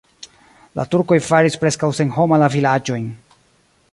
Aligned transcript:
La 0.79 0.85
turkoj 0.93 1.17
faris 1.25 1.59
preskaŭ 1.65 1.91
senhoma 1.99 2.41
la 2.45 2.51
vilaĝojn. 2.57 3.09